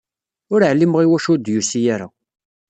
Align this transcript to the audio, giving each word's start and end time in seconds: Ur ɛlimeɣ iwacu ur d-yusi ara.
Ur 0.53 0.61
ɛlimeɣ 0.71 0.99
iwacu 1.05 1.29
ur 1.33 1.39
d-yusi 1.39 1.81
ara. 1.93 2.07